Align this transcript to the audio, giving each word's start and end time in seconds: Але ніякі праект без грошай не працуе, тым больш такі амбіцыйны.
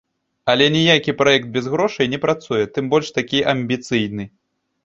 Але 0.53 0.69
ніякі 0.75 1.15
праект 1.19 1.51
без 1.57 1.69
грошай 1.73 2.11
не 2.13 2.21
працуе, 2.25 2.63
тым 2.79 2.85
больш 2.95 3.15
такі 3.19 3.47
амбіцыйны. 3.55 4.23